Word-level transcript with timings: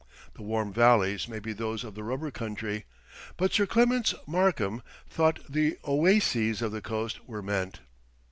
The 0.33 0.41
"warm 0.41 0.73
valleys" 0.73 1.27
may 1.27 1.37
be 1.37 1.53
those 1.53 1.83
of 1.83 1.93
the 1.93 2.01
rubber 2.01 2.31
country, 2.31 2.85
but 3.37 3.53
Sir 3.53 3.67
Clements 3.67 4.15
Markham 4.25 4.81
thought 5.07 5.41
the 5.47 5.77
oases 5.83 6.63
of 6.63 6.71
the 6.71 6.81
coast 6.81 7.23
were 7.27 7.43
meant. 7.43 7.81